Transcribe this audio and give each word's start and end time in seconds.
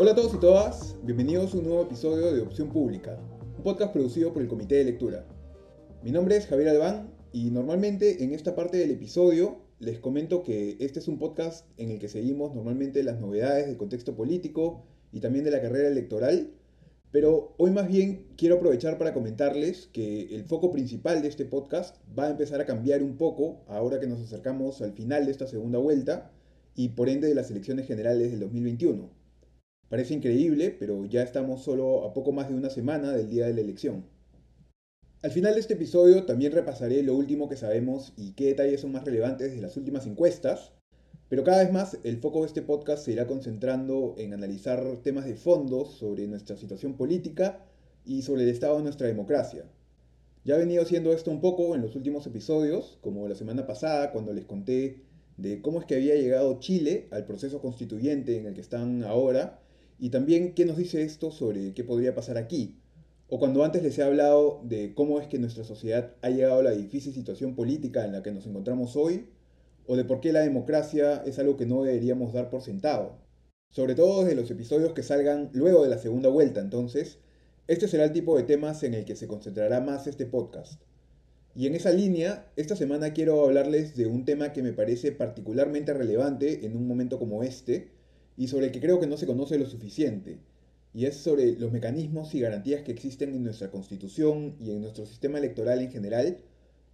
Hola 0.00 0.12
a 0.12 0.14
todos 0.14 0.32
y 0.32 0.38
todas, 0.38 0.94
bienvenidos 1.02 1.52
a 1.52 1.58
un 1.58 1.64
nuevo 1.64 1.82
episodio 1.82 2.32
de 2.32 2.40
Opción 2.40 2.68
Pública, 2.68 3.18
un 3.56 3.64
podcast 3.64 3.92
producido 3.92 4.32
por 4.32 4.42
el 4.42 4.46
Comité 4.46 4.76
de 4.76 4.84
Lectura. 4.84 5.26
Mi 6.04 6.12
nombre 6.12 6.36
es 6.36 6.46
Javier 6.46 6.68
Albán 6.68 7.12
y 7.32 7.50
normalmente 7.50 8.22
en 8.22 8.32
esta 8.32 8.54
parte 8.54 8.76
del 8.76 8.92
episodio 8.92 9.58
les 9.80 9.98
comento 9.98 10.44
que 10.44 10.76
este 10.78 11.00
es 11.00 11.08
un 11.08 11.18
podcast 11.18 11.66
en 11.78 11.90
el 11.90 11.98
que 11.98 12.06
seguimos 12.06 12.54
normalmente 12.54 13.02
las 13.02 13.18
novedades 13.18 13.66
del 13.66 13.76
contexto 13.76 14.14
político 14.14 14.84
y 15.10 15.18
también 15.18 15.44
de 15.44 15.50
la 15.50 15.60
carrera 15.60 15.88
electoral, 15.88 16.52
pero 17.10 17.56
hoy 17.58 17.72
más 17.72 17.88
bien 17.88 18.28
quiero 18.36 18.54
aprovechar 18.54 18.98
para 18.98 19.12
comentarles 19.12 19.88
que 19.92 20.32
el 20.32 20.44
foco 20.44 20.70
principal 20.70 21.22
de 21.22 21.28
este 21.28 21.44
podcast 21.44 21.96
va 22.16 22.26
a 22.26 22.30
empezar 22.30 22.60
a 22.60 22.66
cambiar 22.66 23.02
un 23.02 23.16
poco 23.16 23.64
ahora 23.66 23.98
que 23.98 24.06
nos 24.06 24.20
acercamos 24.20 24.80
al 24.80 24.92
final 24.92 25.26
de 25.26 25.32
esta 25.32 25.48
segunda 25.48 25.80
vuelta 25.80 26.30
y 26.76 26.90
por 26.90 27.08
ende 27.08 27.26
de 27.26 27.34
las 27.34 27.50
elecciones 27.50 27.88
generales 27.88 28.30
del 28.30 28.38
2021. 28.38 29.18
Parece 29.88 30.12
increíble, 30.12 30.76
pero 30.78 31.06
ya 31.06 31.22
estamos 31.22 31.62
solo 31.62 32.04
a 32.04 32.12
poco 32.12 32.32
más 32.32 32.48
de 32.48 32.54
una 32.54 32.68
semana 32.68 33.12
del 33.12 33.30
día 33.30 33.46
de 33.46 33.54
la 33.54 33.62
elección. 33.62 34.04
Al 35.22 35.30
final 35.30 35.54
de 35.54 35.60
este 35.60 35.74
episodio 35.74 36.24
también 36.24 36.52
repasaré 36.52 37.02
lo 37.02 37.14
último 37.14 37.48
que 37.48 37.56
sabemos 37.56 38.12
y 38.16 38.32
qué 38.32 38.46
detalles 38.46 38.82
son 38.82 38.92
más 38.92 39.04
relevantes 39.04 39.54
de 39.54 39.62
las 39.62 39.76
últimas 39.76 40.06
encuestas, 40.06 40.72
pero 41.28 41.42
cada 41.42 41.62
vez 41.62 41.72
más 41.72 41.98
el 42.04 42.18
foco 42.18 42.42
de 42.42 42.48
este 42.48 42.62
podcast 42.62 43.04
se 43.04 43.12
irá 43.12 43.26
concentrando 43.26 44.14
en 44.18 44.34
analizar 44.34 44.98
temas 45.02 45.24
de 45.24 45.34
fondo 45.34 45.86
sobre 45.86 46.26
nuestra 46.26 46.56
situación 46.56 46.94
política 46.94 47.64
y 48.04 48.22
sobre 48.22 48.42
el 48.42 48.50
estado 48.50 48.76
de 48.76 48.82
nuestra 48.82 49.06
democracia. 49.06 49.64
Ya 50.44 50.56
he 50.56 50.58
venido 50.58 50.82
haciendo 50.82 51.12
esto 51.12 51.30
un 51.30 51.40
poco 51.40 51.74
en 51.74 51.82
los 51.82 51.96
últimos 51.96 52.26
episodios, 52.26 52.98
como 53.00 53.26
la 53.26 53.34
semana 53.34 53.66
pasada 53.66 54.12
cuando 54.12 54.32
les 54.32 54.44
conté 54.44 55.02
de 55.38 55.62
cómo 55.62 55.80
es 55.80 55.86
que 55.86 55.94
había 55.96 56.14
llegado 56.14 56.60
Chile 56.60 57.08
al 57.10 57.24
proceso 57.24 57.60
constituyente 57.60 58.36
en 58.36 58.46
el 58.46 58.54
que 58.54 58.60
están 58.60 59.02
ahora, 59.02 59.60
y 59.98 60.10
también 60.10 60.54
qué 60.54 60.64
nos 60.64 60.76
dice 60.76 61.02
esto 61.02 61.30
sobre 61.30 61.74
qué 61.74 61.84
podría 61.84 62.14
pasar 62.14 62.38
aquí, 62.38 62.78
o 63.28 63.38
cuando 63.38 63.62
antes 63.64 63.82
les 63.82 63.98
he 63.98 64.02
hablado 64.02 64.62
de 64.64 64.94
cómo 64.94 65.20
es 65.20 65.26
que 65.26 65.38
nuestra 65.38 65.64
sociedad 65.64 66.14
ha 66.22 66.30
llegado 66.30 66.60
a 66.60 66.62
la 66.62 66.70
difícil 66.70 67.12
situación 67.12 67.54
política 67.54 68.04
en 68.04 68.12
la 68.12 68.22
que 68.22 68.32
nos 68.32 68.46
encontramos 68.46 68.96
hoy, 68.96 69.28
o 69.86 69.96
de 69.96 70.04
por 70.04 70.20
qué 70.20 70.32
la 70.32 70.40
democracia 70.40 71.22
es 71.26 71.38
algo 71.38 71.56
que 71.56 71.66
no 71.66 71.82
deberíamos 71.82 72.32
dar 72.32 72.48
por 72.48 72.62
sentado. 72.62 73.18
Sobre 73.70 73.94
todo 73.94 74.22
desde 74.22 74.34
los 74.34 74.50
episodios 74.50 74.92
que 74.92 75.02
salgan 75.02 75.50
luego 75.52 75.82
de 75.82 75.90
la 75.90 75.98
segunda 75.98 76.30
vuelta, 76.30 76.60
entonces, 76.60 77.18
este 77.66 77.86
será 77.86 78.04
el 78.04 78.12
tipo 78.12 78.36
de 78.36 78.44
temas 78.44 78.82
en 78.82 78.94
el 78.94 79.04
que 79.04 79.16
se 79.16 79.28
concentrará 79.28 79.80
más 79.80 80.06
este 80.06 80.24
podcast. 80.24 80.82
Y 81.54 81.66
en 81.66 81.74
esa 81.74 81.90
línea, 81.90 82.50
esta 82.56 82.76
semana 82.76 83.12
quiero 83.12 83.44
hablarles 83.44 83.94
de 83.94 84.06
un 84.06 84.24
tema 84.24 84.52
que 84.52 84.62
me 84.62 84.72
parece 84.72 85.12
particularmente 85.12 85.92
relevante 85.92 86.64
en 86.64 86.76
un 86.76 86.86
momento 86.86 87.18
como 87.18 87.42
este, 87.42 87.90
y 88.38 88.46
sobre 88.46 88.66
el 88.66 88.72
que 88.72 88.80
creo 88.80 89.00
que 89.00 89.06
no 89.08 89.18
se 89.18 89.26
conoce 89.26 89.58
lo 89.58 89.66
suficiente, 89.66 90.38
y 90.94 91.04
es 91.06 91.16
sobre 91.16 91.58
los 91.58 91.72
mecanismos 91.72 92.34
y 92.34 92.40
garantías 92.40 92.82
que 92.82 92.92
existen 92.92 93.34
en 93.34 93.42
nuestra 93.42 93.70
constitución 93.70 94.56
y 94.60 94.70
en 94.70 94.80
nuestro 94.80 95.04
sistema 95.04 95.38
electoral 95.38 95.82
en 95.82 95.90
general 95.90 96.38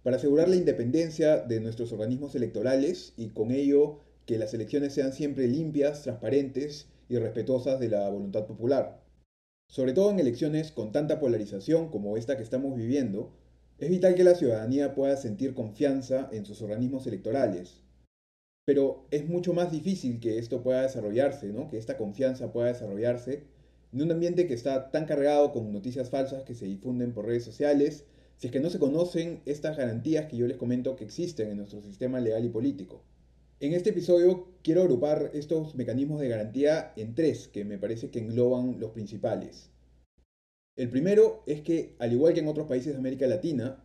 para 0.03 0.17
asegurar 0.17 0.49
la 0.49 0.57
independencia 0.57 1.37
de 1.37 1.59
nuestros 1.59 1.91
organismos 1.91 2.35
electorales 2.35 3.13
y 3.15 3.29
con 3.29 3.51
ello 3.51 3.99
que 4.25 4.37
las 4.37 4.53
elecciones 4.53 4.93
sean 4.93 5.13
siempre 5.13 5.47
limpias, 5.47 6.01
transparentes 6.01 6.87
y 7.09 7.17
respetuosas 7.17 7.79
de 7.79 7.89
la 7.89 8.09
voluntad 8.09 8.47
popular. 8.47 9.01
Sobre 9.67 9.93
todo 9.93 10.11
en 10.11 10.19
elecciones 10.19 10.71
con 10.71 10.91
tanta 10.91 11.19
polarización 11.19 11.89
como 11.89 12.17
esta 12.17 12.37
que 12.37 12.43
estamos 12.43 12.75
viviendo, 12.75 13.33
es 13.77 13.89
vital 13.89 14.15
que 14.15 14.23
la 14.23 14.35
ciudadanía 14.35 14.95
pueda 14.95 15.15
sentir 15.15 15.53
confianza 15.53 16.27
en 16.31 16.45
sus 16.45 16.61
organismos 16.61 17.05
electorales. 17.07 17.84
Pero 18.65 19.05
es 19.11 19.27
mucho 19.27 19.53
más 19.53 19.71
difícil 19.71 20.19
que 20.19 20.39
esto 20.39 20.63
pueda 20.63 20.81
desarrollarse, 20.81 21.53
¿no? 21.53 21.69
que 21.69 21.77
esta 21.77 21.97
confianza 21.97 22.51
pueda 22.51 22.67
desarrollarse 22.67 23.43
en 23.93 24.01
un 24.01 24.11
ambiente 24.11 24.47
que 24.47 24.53
está 24.53 24.91
tan 24.91 25.05
cargado 25.05 25.53
con 25.53 25.71
noticias 25.71 26.09
falsas 26.09 26.43
que 26.43 26.55
se 26.55 26.65
difunden 26.65 27.13
por 27.13 27.25
redes 27.25 27.45
sociales, 27.45 28.03
si 28.37 28.47
es 28.47 28.51
que 28.51 28.59
no 28.59 28.69
se 28.69 28.79
conocen 28.79 29.41
estas 29.45 29.77
garantías 29.77 30.25
que 30.25 30.35
yo 30.35 30.47
les 30.47 30.57
comento 30.57 30.95
que 30.95 31.05
existen 31.05 31.49
en 31.49 31.57
nuestro 31.57 31.81
sistema 31.81 32.19
legal 32.19 32.43
y 32.43 32.49
político. 32.49 33.03
En 33.61 33.71
este 33.71 33.91
episodio 33.91 34.49
quiero 34.63 34.81
agrupar 34.81 35.31
estos 35.33 35.75
mecanismos 35.75 36.19
de 36.19 36.27
garantía 36.27 36.91
en 36.97 37.15
tres 37.15 37.47
que 37.47 37.63
me 37.63 37.77
parece 37.77 38.09
que 38.09 38.19
engloban 38.19 38.81
los 38.81 38.91
principales. 38.91 39.69
El 40.75 40.89
primero 40.89 41.43
es 41.45 41.61
que, 41.61 41.95
al 41.99 42.11
igual 42.11 42.33
que 42.33 42.41
en 42.41 42.49
otros 42.49 42.67
países 42.67 42.91
de 42.91 42.99
América 42.99 43.27
Latina, 43.27 43.84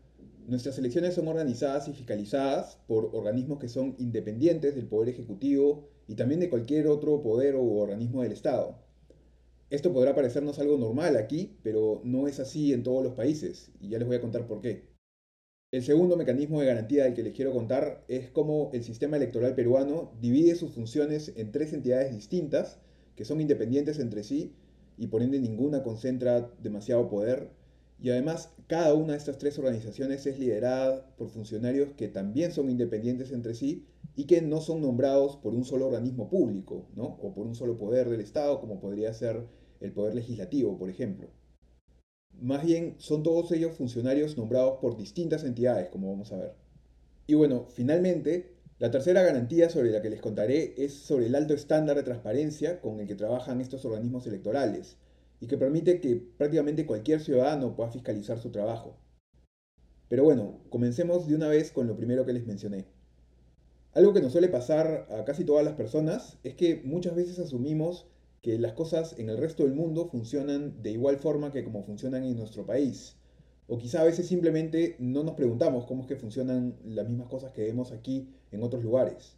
nuestras 0.51 0.77
elecciones 0.79 1.15
son 1.15 1.29
organizadas 1.29 1.87
y 1.87 1.93
fiscalizadas 1.93 2.77
por 2.89 3.11
organismos 3.15 3.61
que 3.61 3.69
son 3.69 3.95
independientes 3.99 4.75
del 4.75 4.89
Poder 4.89 5.11
Ejecutivo 5.11 5.89
y 6.09 6.17
también 6.17 6.41
de 6.41 6.51
cualquier 6.51 6.89
otro 6.89 7.23
poder 7.23 7.55
o 7.55 7.63
organismo 7.63 8.23
del 8.23 8.33
Estado. 8.33 8.77
Esto 9.71 9.93
podrá 9.93 10.13
parecernos 10.17 10.59
algo 10.59 10.77
normal 10.77 11.17
aquí, 11.17 11.57
pero 11.63 12.01
no 12.03 12.27
es 12.27 12.41
así 12.41 12.73
en 12.73 12.83
todos 12.83 13.05
los 13.05 13.13
países, 13.13 13.71
y 13.81 13.91
ya 13.91 13.99
les 13.99 14.09
voy 14.09 14.17
a 14.17 14.21
contar 14.21 14.49
por 14.49 14.61
qué. 14.61 14.89
El 15.71 15.85
segundo 15.85 16.17
mecanismo 16.17 16.59
de 16.59 16.67
garantía 16.67 17.05
del 17.05 17.15
que 17.15 17.23
les 17.23 17.33
quiero 17.33 17.53
contar 17.53 18.05
es 18.09 18.29
cómo 18.31 18.71
el 18.73 18.83
sistema 18.83 19.19
electoral 19.19 19.55
peruano 19.55 20.11
divide 20.21 20.57
sus 20.57 20.73
funciones 20.73 21.33
en 21.37 21.53
tres 21.53 21.73
entidades 21.73 22.13
distintas, 22.13 22.81
que 23.15 23.25
son 23.25 23.41
independientes 23.41 24.01
entre 24.01 24.25
sí, 24.25 24.53
y 24.99 25.07
por 25.07 25.23
ende 25.23 25.39
ninguna 25.39 25.85
concentra 25.85 26.51
demasiado 26.61 27.09
poder, 27.09 27.51
y 28.03 28.11
además 28.11 28.51
cada 28.67 28.95
una 28.95 29.13
de 29.13 29.19
estas 29.19 29.39
tres 29.39 29.59
organizaciones 29.59 30.25
es 30.27 30.39
liderada 30.39 31.07
por 31.17 31.29
funcionarios 31.29 31.93
que 31.93 32.09
también 32.09 32.53
son 32.53 32.71
independientes 32.71 33.31
entre 33.33 33.55
sí 33.55 33.87
y 34.17 34.25
que 34.25 34.41
no 34.41 34.61
son 34.61 34.81
nombrados 34.81 35.37
por 35.37 35.55
un 35.55 35.65
solo 35.65 35.87
organismo 35.87 36.31
público, 36.31 36.89
¿no? 36.95 37.05
o 37.05 37.35
por 37.35 37.47
un 37.47 37.55
solo 37.55 37.77
poder 37.79 38.09
del 38.09 38.21
Estado, 38.21 38.61
como 38.61 38.81
podría 38.81 39.13
ser 39.13 39.47
el 39.81 39.93
Poder 39.93 40.15
Legislativo, 40.15 40.79
por 40.79 40.89
ejemplo. 40.89 41.29
Más 42.41 42.65
bien 42.65 42.95
son 42.99 43.23
todos 43.23 43.53
ellos 43.53 43.77
funcionarios 43.77 44.37
nombrados 44.37 44.79
por 44.81 44.97
distintas 44.97 45.45
entidades, 45.45 45.91
como 45.91 46.11
vamos 46.11 46.33
a 46.33 46.39
ver. 46.39 46.55
Y 47.27 47.35
bueno, 47.35 47.67
finalmente, 47.69 48.55
la 48.79 48.91
tercera 48.91 49.23
garantía 49.23 49.69
sobre 49.69 49.91
la 49.91 50.01
que 50.01 50.11
les 50.11 50.23
contaré 50.23 50.75
es 50.79 50.95
sobre 50.95 51.27
el 51.27 51.35
alto 51.35 51.53
estándar 51.53 51.97
de 51.97 52.03
transparencia 52.03 52.81
con 52.81 52.99
el 52.99 53.07
que 53.07 53.15
trabajan 53.15 53.61
estos 53.61 53.85
organismos 53.85 54.27
electorales 54.27 54.97
y 55.41 55.47
que 55.47 55.59
permite 55.59 56.01
que 56.01 56.17
prácticamente 56.37 56.87
cualquier 56.87 57.21
ciudadano 57.21 57.75
pueda 57.75 57.91
fiscalizar 57.91 58.39
su 58.39 58.51
trabajo. 58.51 58.99
Pero 60.09 60.25
bueno, 60.25 60.61
comencemos 60.69 61.27
de 61.27 61.35
una 61.35 61.49
vez 61.49 61.73
con 61.73 61.87
lo 61.87 61.97
primero 61.97 62.27
que 62.27 62.33
les 62.33 62.47
mencioné. 62.47 62.87
Algo 63.93 64.13
que 64.13 64.21
nos 64.21 64.33
suele 64.33 64.49
pasar 64.49 65.09
a 65.11 65.25
casi 65.25 65.45
todas 65.45 65.65
las 65.65 65.75
personas 65.75 66.39
es 66.45 66.55
que 66.55 66.83
muchas 66.85 67.15
veces 67.17 67.39
asumimos 67.39 68.07
que 68.43 68.59
las 68.59 68.73
cosas 68.73 69.19
en 69.19 69.29
el 69.29 69.39
resto 69.39 69.65
del 69.65 69.75
mundo 69.75 70.07
funcionan 70.07 70.83
de 70.83 70.93
igual 70.93 71.19
forma 71.19 71.53
que 71.53 71.65
como 71.65 71.83
funcionan 71.83 72.25
en 72.25 72.37
nuestro 72.37 72.65
país. 72.67 73.17
O 73.67 73.79
quizá 73.79 74.01
a 74.01 74.05
veces 74.05 74.27
simplemente 74.27 74.97
no 74.99 75.23
nos 75.23 75.35
preguntamos 75.35 75.87
cómo 75.87 76.03
es 76.03 76.09
que 76.09 76.17
funcionan 76.17 76.77
las 76.85 77.09
mismas 77.09 77.29
cosas 77.29 77.53
que 77.53 77.63
vemos 77.63 77.93
aquí 77.93 78.29
en 78.51 78.63
otros 78.63 78.83
lugares. 78.83 79.37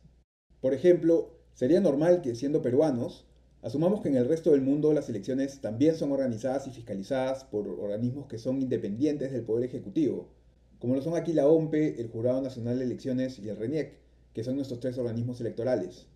Por 0.61 0.73
ejemplo, 0.75 1.39
sería 1.53 1.81
normal 1.81 2.23
que 2.23 2.35
siendo 2.35 2.63
peruanos, 2.63 3.27
asumamos 3.63 4.01
que 4.01 4.09
en 4.09 4.17
el 4.17 4.29
resto 4.29 4.51
del 4.51 4.61
mundo 4.61 4.93
las 4.93 5.09
elecciones 5.09 5.61
también 5.61 5.95
son 5.95 6.13
organizadas 6.13 6.67
y 6.67 6.71
fiscalizadas 6.71 7.45
por 7.45 7.69
organismos 7.69 8.27
que 8.27 8.39
son 8.39 8.61
independientes 8.61 9.33
del 9.33 9.45
Poder 9.45 9.65
Ejecutivo, 9.65 10.29
como 10.79 10.97
lo 10.97 11.03
son 11.03 11.15
aquí 11.15 11.33
la 11.33 11.47
OMPE, 11.47 12.01
el 12.01 12.09
Jurado 12.09 12.43
Nacional 12.43 12.79
de 12.79 12.85
Elecciones 12.85 13.39
y 13.39 13.49
el 13.49 13.57
RENIEC, 13.57 13.95
que 14.35 14.43
son 14.43 14.57
nuestros 14.57 14.81
tres 14.81 14.99
organismos 14.99 15.41
electorales. 15.41 16.09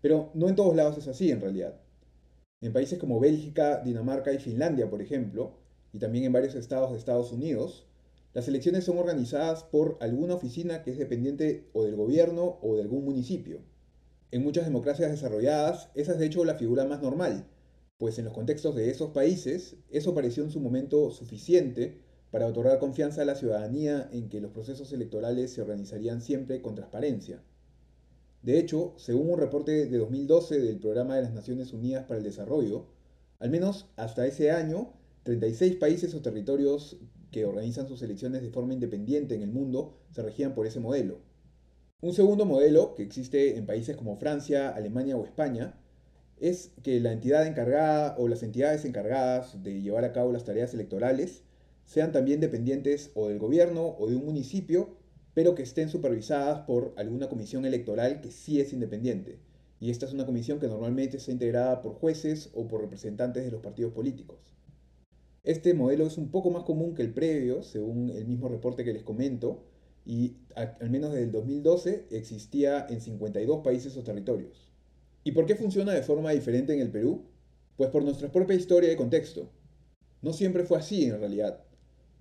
Pero 0.00 0.30
no 0.34 0.48
en 0.48 0.56
todos 0.56 0.74
lados 0.74 0.98
es 0.98 1.06
así 1.06 1.30
en 1.30 1.40
realidad. 1.40 1.80
En 2.60 2.72
países 2.72 2.98
como 2.98 3.20
Bélgica, 3.20 3.80
Dinamarca 3.84 4.32
y 4.32 4.38
Finlandia, 4.38 4.90
por 4.90 5.00
ejemplo, 5.00 5.52
y 5.92 6.00
también 6.00 6.24
en 6.24 6.32
varios 6.32 6.56
estados 6.56 6.90
de 6.90 6.98
Estados 6.98 7.30
Unidos, 7.30 7.86
las 8.32 8.48
elecciones 8.48 8.82
son 8.84 8.98
organizadas 8.98 9.62
por 9.62 9.96
alguna 10.00 10.34
oficina 10.34 10.82
que 10.82 10.90
es 10.90 10.98
dependiente 10.98 11.68
o 11.72 11.84
del 11.84 11.94
gobierno 11.94 12.58
o 12.62 12.74
de 12.74 12.82
algún 12.82 13.04
municipio. 13.04 13.60
En 14.34 14.42
muchas 14.42 14.64
democracias 14.64 15.12
desarrolladas, 15.12 15.90
esa 15.94 16.10
es 16.10 16.18
de 16.18 16.26
hecho 16.26 16.44
la 16.44 16.56
figura 16.56 16.84
más 16.84 17.00
normal, 17.00 17.46
pues 17.98 18.18
en 18.18 18.24
los 18.24 18.34
contextos 18.34 18.74
de 18.74 18.90
esos 18.90 19.10
países, 19.10 19.76
eso 19.90 20.12
pareció 20.12 20.42
en 20.42 20.50
su 20.50 20.58
momento 20.58 21.12
suficiente 21.12 22.00
para 22.32 22.48
otorgar 22.48 22.80
confianza 22.80 23.22
a 23.22 23.26
la 23.26 23.36
ciudadanía 23.36 24.08
en 24.12 24.28
que 24.28 24.40
los 24.40 24.50
procesos 24.50 24.92
electorales 24.92 25.52
se 25.52 25.62
organizarían 25.62 26.20
siempre 26.20 26.60
con 26.62 26.74
transparencia. 26.74 27.44
De 28.42 28.58
hecho, 28.58 28.94
según 28.96 29.30
un 29.30 29.38
reporte 29.38 29.86
de 29.86 29.98
2012 29.98 30.58
del 30.58 30.80
Programa 30.80 31.14
de 31.14 31.22
las 31.22 31.32
Naciones 31.32 31.72
Unidas 31.72 32.02
para 32.06 32.18
el 32.18 32.24
Desarrollo, 32.24 32.86
al 33.38 33.50
menos 33.50 33.86
hasta 33.94 34.26
ese 34.26 34.50
año, 34.50 34.94
36 35.22 35.76
países 35.76 36.12
o 36.12 36.22
territorios 36.22 36.96
que 37.30 37.44
organizan 37.44 37.86
sus 37.86 38.02
elecciones 38.02 38.42
de 38.42 38.50
forma 38.50 38.74
independiente 38.74 39.36
en 39.36 39.42
el 39.42 39.52
mundo 39.52 39.96
se 40.10 40.24
regían 40.24 40.56
por 40.56 40.66
ese 40.66 40.80
modelo. 40.80 41.20
Un 42.04 42.12
segundo 42.12 42.44
modelo, 42.44 42.94
que 42.94 43.02
existe 43.02 43.56
en 43.56 43.64
países 43.64 43.96
como 43.96 44.18
Francia, 44.18 44.68
Alemania 44.68 45.16
o 45.16 45.24
España, 45.24 45.72
es 46.38 46.70
que 46.82 47.00
la 47.00 47.12
entidad 47.12 47.46
encargada 47.46 48.14
o 48.18 48.28
las 48.28 48.42
entidades 48.42 48.84
encargadas 48.84 49.62
de 49.62 49.80
llevar 49.80 50.04
a 50.04 50.12
cabo 50.12 50.30
las 50.30 50.44
tareas 50.44 50.74
electorales 50.74 51.44
sean 51.86 52.12
también 52.12 52.40
dependientes 52.40 53.10
o 53.14 53.28
del 53.28 53.38
gobierno 53.38 53.96
o 53.98 54.06
de 54.06 54.16
un 54.16 54.26
municipio 54.26 54.98
pero 55.32 55.54
que 55.54 55.62
estén 55.62 55.88
supervisadas 55.88 56.66
por 56.66 56.92
alguna 56.98 57.30
comisión 57.30 57.64
electoral 57.64 58.20
que 58.20 58.30
sí 58.30 58.60
es 58.60 58.74
independiente. 58.74 59.38
y 59.80 59.88
esta 59.90 60.04
es 60.04 60.12
una 60.12 60.26
comisión 60.26 60.60
que 60.60 60.68
normalmente 60.68 61.16
está 61.16 61.32
integrada 61.32 61.80
por 61.80 61.94
jueces 61.94 62.50
o 62.52 62.68
por 62.68 62.82
representantes 62.82 63.46
de 63.46 63.50
los 63.50 63.62
partidos 63.62 63.94
políticos. 63.94 64.36
Este 65.42 65.72
modelo 65.72 66.06
es 66.06 66.18
un 66.18 66.30
poco 66.30 66.50
más 66.50 66.64
común 66.64 66.94
que 66.94 67.00
el 67.00 67.14
previo, 67.14 67.62
según 67.62 68.10
el 68.10 68.26
mismo 68.26 68.50
reporte 68.50 68.84
que 68.84 68.92
les 68.92 69.04
comento, 69.04 69.64
y 70.04 70.36
al 70.54 70.90
menos 70.90 71.12
desde 71.12 71.24
el 71.24 71.32
2012 71.32 72.06
existía 72.10 72.86
en 72.88 73.00
52 73.00 73.62
países 73.64 73.96
o 73.96 74.02
territorios. 74.02 74.70
¿Y 75.24 75.32
por 75.32 75.46
qué 75.46 75.56
funciona 75.56 75.92
de 75.92 76.02
forma 76.02 76.32
diferente 76.32 76.74
en 76.74 76.80
el 76.80 76.90
Perú? 76.90 77.24
Pues 77.76 77.90
por 77.90 78.04
nuestra 78.04 78.30
propia 78.30 78.56
historia 78.56 78.92
y 78.92 78.96
contexto. 78.96 79.50
No 80.20 80.32
siempre 80.32 80.64
fue 80.64 80.78
así 80.78 81.06
en 81.06 81.18
realidad. 81.18 81.64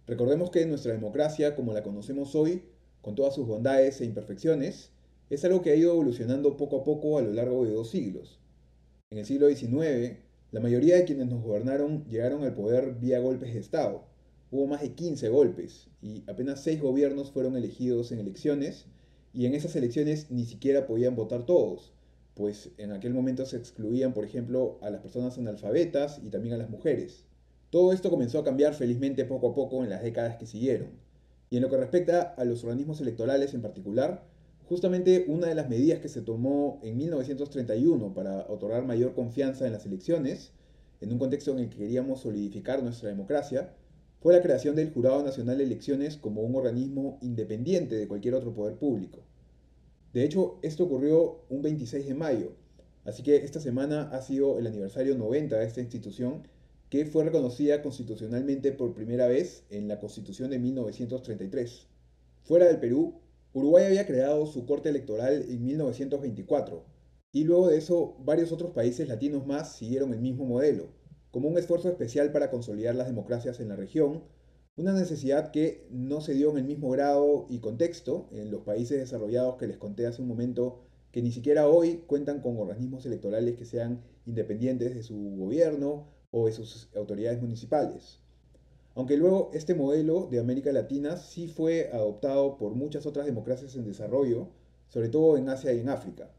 Recordemos 0.08 0.52
que 0.52 0.66
nuestra 0.66 0.94
democracia, 0.94 1.56
como 1.56 1.74
la 1.74 1.84
conocemos 1.84 2.36
hoy, 2.36 2.64
con 3.02 3.16
todas 3.16 3.36
sus 3.36 3.46
bondades 3.46 4.00
e 4.00 4.06
imperfecciones, 4.06 4.92
es 5.30 5.44
algo 5.46 5.62
que 5.62 5.72
ha 5.72 5.76
ido 5.76 5.92
evolucionando 5.92 6.58
poco 6.58 6.82
a 6.82 6.84
poco 6.84 7.18
a 7.18 7.22
lo 7.22 7.34
largo 7.34 7.66
de 7.66 7.72
dos 7.72 7.90
siglos. 7.90 8.40
En 9.10 9.18
el 9.18 9.26
siglo 9.26 9.48
XIX, 9.48 10.18
la 10.52 10.60
mayoría 10.60 10.96
de 10.96 11.06
quienes 11.06 11.28
nos 11.28 11.42
gobernaron 11.44 12.06
llegaron 12.06 12.44
al 12.44 12.54
poder 12.54 12.96
vía 12.96 13.20
golpes 13.20 13.54
de 13.54 13.60
Estado. 13.60 14.06
Hubo 14.54 14.68
más 14.68 14.82
de 14.82 14.94
15 14.94 15.30
golpes 15.30 15.88
y 16.00 16.24
apenas 16.30 16.62
6 16.62 16.80
gobiernos 16.80 17.32
fueron 17.32 17.58
elegidos 17.58 18.12
en 18.12 18.20
elecciones 18.20 18.86
y 19.34 19.48
en 19.48 19.56
esas 19.56 19.76
elecciones 19.76 20.30
ni 20.30 20.46
siquiera 20.46 20.86
podían 20.86 21.16
votar 21.16 21.48
todos, 21.48 21.92
pues 22.36 22.70
en 22.78 22.92
aquel 22.92 23.16
momento 23.16 23.48
se 23.48 23.58
excluían, 23.58 24.14
por 24.14 24.26
ejemplo, 24.26 24.78
a 24.84 24.92
las 24.92 25.02
personas 25.02 25.40
analfabetas 25.40 26.22
y 26.24 26.30
también 26.30 26.54
a 26.54 26.58
las 26.58 26.70
mujeres. 26.70 27.26
Todo 27.72 27.94
esto 27.94 28.12
comenzó 28.12 28.38
a 28.38 28.44
cambiar 28.44 28.76
felizmente 28.76 29.26
poco 29.26 29.50
a 29.50 29.56
poco 29.56 29.84
en 29.84 29.90
las 29.90 30.04
décadas 30.04 30.36
que 30.36 30.46
siguieron. 30.46 30.90
Y 31.50 31.56
en 31.56 31.64
lo 31.64 31.72
que 31.72 31.78
respecta 31.78 32.22
a 32.22 32.46
los 32.46 32.64
organismos 32.64 33.02
electorales 33.02 33.56
en 33.56 33.64
particular, 33.64 34.24
justamente 34.70 35.26
una 35.30 35.48
de 35.48 35.56
las 35.56 35.68
medidas 35.68 35.98
que 35.98 36.10
se 36.10 36.22
tomó 36.22 36.80
en 36.84 36.96
1931 36.98 38.14
para 38.14 38.46
otorgar 38.48 38.86
mayor 38.86 39.16
confianza 39.16 39.66
en 39.66 39.74
las 39.74 39.88
elecciones, 39.88 40.52
en 41.02 41.12
un 41.12 41.18
contexto 41.18 41.50
en 41.54 41.58
el 41.58 41.70
que 41.70 41.78
queríamos 41.80 42.20
solidificar 42.20 42.84
nuestra 42.84 43.10
democracia, 43.10 43.74
fue 44.24 44.34
la 44.34 44.42
creación 44.42 44.78
del 44.78 44.94
Jurado 44.94 45.22
Nacional 45.22 45.58
de 45.58 45.66
Elecciones 45.66 46.16
como 46.16 46.44
un 46.44 46.56
organismo 46.56 47.20
independiente 47.22 47.96
de 47.96 48.08
cualquier 48.08 48.36
otro 48.36 48.54
poder 48.54 48.78
público. 48.78 49.20
De 50.14 50.24
hecho, 50.24 50.60
esto 50.62 50.86
ocurrió 50.86 51.42
un 51.50 51.62
26 51.62 52.08
de 52.08 52.14
mayo, 52.14 52.54
así 53.04 53.22
que 53.22 53.36
esta 53.36 53.60
semana 53.60 54.04
ha 54.14 54.22
sido 54.22 54.60
el 54.60 54.68
aniversario 54.68 55.18
90 55.18 55.58
de 55.58 55.66
esta 55.66 55.82
institución 55.82 56.48
que 56.90 57.06
fue 57.06 57.26
reconocida 57.26 57.82
constitucionalmente 57.82 58.72
por 58.72 58.94
primera 58.94 59.28
vez 59.28 59.66
en 59.70 59.90
la 59.90 60.00
Constitución 60.00 60.52
de 60.52 60.60
1933. 60.60 61.90
Fuera 62.44 62.68
del 62.68 62.80
Perú, 62.80 63.16
Uruguay 63.52 63.88
había 63.88 64.08
creado 64.08 64.46
su 64.46 64.66
corte 64.66 64.88
electoral 64.88 65.46
en 65.50 65.66
1924, 65.66 66.86
y 67.34 67.44
luego 67.44 67.68
de 67.68 67.78
eso 67.78 68.16
varios 68.20 68.54
otros 68.54 68.72
países 68.72 69.06
latinos 69.10 69.46
más 69.46 69.76
siguieron 69.76 70.14
el 70.14 70.22
mismo 70.22 70.46
modelo, 70.46 71.03
como 71.34 71.50
un 71.50 71.58
esfuerzo 71.58 71.90
especial 71.90 72.32
para 72.32 72.52
consolidar 72.52 72.94
las 72.94 73.08
democracias 73.08 73.60
en 73.60 73.70
la 73.70 73.76
región, 73.76 74.22
una 74.78 74.94
necesidad 74.94 75.50
que 75.50 75.88
no 75.90 76.22
se 76.22 76.36
dio 76.36 76.52
en 76.52 76.60
el 76.60 76.64
mismo 76.64 76.92
grado 76.92 77.48
y 77.50 77.58
contexto 77.58 78.30
en 78.32 78.52
los 78.52 78.62
países 78.62 79.00
desarrollados 79.00 79.56
que 79.58 79.66
les 79.66 79.78
conté 79.78 80.06
hace 80.06 80.22
un 80.22 80.28
momento, 80.28 80.82
que 81.12 81.24
ni 81.24 81.32
siquiera 81.32 81.68
hoy 81.68 82.04
cuentan 82.06 82.40
con 82.40 82.60
organismos 82.60 83.08
electorales 83.08 83.56
que 83.56 83.66
sean 83.66 84.04
independientes 84.28 84.94
de 84.94 85.02
su 85.02 85.16
gobierno 85.36 86.06
o 86.30 86.46
de 86.46 86.52
sus 86.52 86.96
autoridades 86.96 87.42
municipales. 87.42 88.20
Aunque 88.94 89.18
luego 89.18 89.50
este 89.56 89.74
modelo 89.74 90.28
de 90.30 90.38
América 90.38 90.72
Latina 90.72 91.18
sí 91.18 91.48
fue 91.48 91.90
adoptado 91.92 92.58
por 92.58 92.76
muchas 92.76 93.08
otras 93.08 93.26
democracias 93.26 93.76
en 93.76 93.86
desarrollo, 93.86 94.50
sobre 94.90 95.10
todo 95.10 95.36
en 95.38 95.50
Asia 95.50 95.74
y 95.74 95.80
en 95.80 95.90
África. 95.90 96.30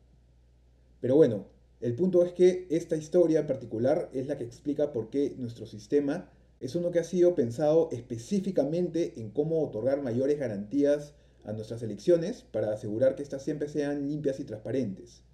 Pero 1.00 1.16
bueno, 1.16 1.46
el 1.84 1.94
punto 1.94 2.24
es 2.24 2.32
que 2.32 2.66
esta 2.70 2.96
historia 2.96 3.40
en 3.40 3.46
particular 3.46 4.08
es 4.14 4.26
la 4.26 4.38
que 4.38 4.44
explica 4.44 4.90
por 4.90 5.10
qué 5.10 5.34
nuestro 5.36 5.66
sistema 5.66 6.30
es 6.58 6.74
uno 6.76 6.90
que 6.90 6.98
ha 6.98 7.04
sido 7.04 7.34
pensado 7.34 7.90
específicamente 7.92 9.20
en 9.20 9.28
cómo 9.28 9.62
otorgar 9.62 10.02
mayores 10.02 10.38
garantías 10.38 11.12
a 11.44 11.52
nuestras 11.52 11.82
elecciones 11.82 12.40
para 12.40 12.72
asegurar 12.72 13.16
que 13.16 13.22
éstas 13.22 13.42
siempre 13.42 13.68
sean 13.68 14.08
limpias 14.08 14.40
y 14.40 14.44
transparentes. 14.44 15.24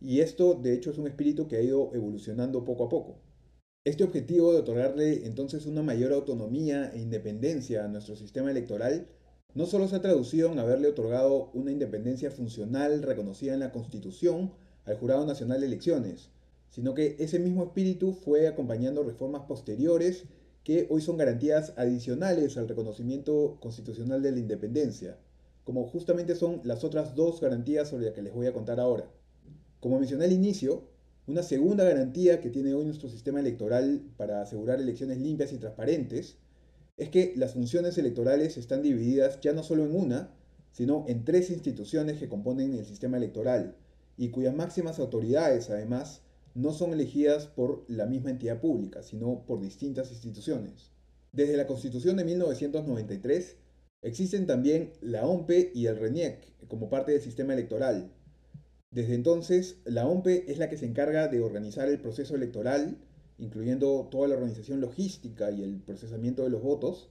Y 0.00 0.20
esto 0.20 0.54
de 0.54 0.72
hecho 0.72 0.90
es 0.90 0.96
un 0.96 1.06
espíritu 1.06 1.48
que 1.48 1.56
ha 1.56 1.62
ido 1.62 1.90
evolucionando 1.92 2.64
poco 2.64 2.84
a 2.84 2.88
poco. 2.88 3.18
Este 3.84 4.02
objetivo 4.02 4.54
de 4.54 4.60
otorgarle 4.60 5.26
entonces 5.26 5.66
una 5.66 5.82
mayor 5.82 6.14
autonomía 6.14 6.92
e 6.94 6.98
independencia 6.98 7.84
a 7.84 7.88
nuestro 7.88 8.16
sistema 8.16 8.50
electoral 8.50 9.06
no 9.52 9.66
solo 9.66 9.86
se 9.86 9.96
ha 9.96 10.00
traducido 10.00 10.50
en 10.50 10.60
haberle 10.60 10.88
otorgado 10.88 11.50
una 11.52 11.72
independencia 11.72 12.30
funcional 12.30 13.02
reconocida 13.02 13.52
en 13.52 13.60
la 13.60 13.70
Constitución 13.70 14.52
al 14.90 14.98
Jurado 14.98 15.24
Nacional 15.26 15.60
de 15.60 15.66
Elecciones, 15.66 16.30
sino 16.70 16.94
que 16.94 17.16
ese 17.18 17.38
mismo 17.38 17.64
espíritu 17.64 18.12
fue 18.12 18.46
acompañando 18.46 19.02
reformas 19.02 19.42
posteriores 19.42 20.24
que 20.64 20.86
hoy 20.90 21.00
son 21.00 21.16
garantías 21.16 21.72
adicionales 21.76 22.56
al 22.56 22.68
reconocimiento 22.68 23.58
constitucional 23.60 24.22
de 24.22 24.32
la 24.32 24.38
independencia, 24.38 25.18
como 25.64 25.86
justamente 25.86 26.34
son 26.34 26.60
las 26.64 26.84
otras 26.84 27.14
dos 27.14 27.40
garantías 27.40 27.88
sobre 27.88 28.06
las 28.06 28.14
que 28.14 28.22
les 28.22 28.34
voy 28.34 28.46
a 28.46 28.52
contar 28.52 28.78
ahora. 28.78 29.10
Como 29.80 29.98
mencioné 29.98 30.26
al 30.26 30.32
inicio, 30.32 30.84
una 31.26 31.42
segunda 31.42 31.84
garantía 31.84 32.40
que 32.40 32.50
tiene 32.50 32.74
hoy 32.74 32.84
nuestro 32.84 33.08
sistema 33.08 33.40
electoral 33.40 34.02
para 34.16 34.42
asegurar 34.42 34.80
elecciones 34.80 35.18
limpias 35.18 35.52
y 35.52 35.58
transparentes 35.58 36.36
es 36.96 37.08
que 37.08 37.32
las 37.36 37.54
funciones 37.54 37.96
electorales 37.96 38.56
están 38.58 38.82
divididas 38.82 39.40
ya 39.40 39.52
no 39.52 39.62
solo 39.62 39.84
en 39.84 39.96
una, 39.96 40.34
sino 40.72 41.04
en 41.08 41.24
tres 41.24 41.50
instituciones 41.50 42.18
que 42.18 42.28
componen 42.28 42.74
el 42.74 42.84
sistema 42.84 43.16
electoral 43.16 43.76
y 44.20 44.28
cuyas 44.28 44.54
máximas 44.54 45.00
autoridades 45.00 45.70
además 45.70 46.22
no 46.54 46.72
son 46.72 46.92
elegidas 46.92 47.46
por 47.46 47.84
la 47.88 48.06
misma 48.06 48.30
entidad 48.30 48.60
pública, 48.60 49.02
sino 49.02 49.44
por 49.46 49.60
distintas 49.60 50.12
instituciones. 50.12 50.92
Desde 51.32 51.56
la 51.56 51.66
Constitución 51.66 52.16
de 52.16 52.24
1993 52.24 53.56
existen 54.02 54.46
también 54.46 54.92
la 55.00 55.26
OMPE 55.26 55.72
y 55.74 55.86
el 55.86 55.96
RENIEC 55.96 56.68
como 56.68 56.88
parte 56.88 57.10
del 57.12 57.20
sistema 57.20 57.54
electoral, 57.54 58.12
desde 58.92 59.14
entonces, 59.14 59.76
la 59.84 60.08
OMPE 60.08 60.50
es 60.50 60.58
la 60.58 60.68
que 60.68 60.76
se 60.76 60.84
encarga 60.84 61.28
de 61.28 61.40
organizar 61.40 61.88
el 61.88 62.00
proceso 62.00 62.34
electoral, 62.34 62.98
incluyendo 63.38 64.08
toda 64.10 64.26
la 64.26 64.34
organización 64.34 64.80
logística 64.80 65.52
y 65.52 65.62
el 65.62 65.78
procesamiento 65.78 66.42
de 66.42 66.50
los 66.50 66.60
votos. 66.60 67.08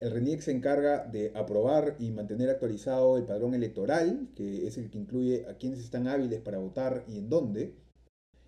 El 0.00 0.10
RENIEC 0.10 0.40
se 0.42 0.50
encarga 0.50 1.06
de 1.06 1.32
aprobar 1.34 1.96
y 1.98 2.10
mantener 2.10 2.50
actualizado 2.50 3.16
el 3.16 3.24
padrón 3.24 3.54
electoral, 3.54 4.28
que 4.34 4.66
es 4.66 4.76
el 4.76 4.90
que 4.90 4.98
incluye 4.98 5.46
a 5.48 5.56
quienes 5.56 5.78
están 5.78 6.08
hábiles 6.08 6.40
para 6.40 6.58
votar 6.58 7.04
y 7.08 7.16
en 7.18 7.30
dónde. 7.30 7.74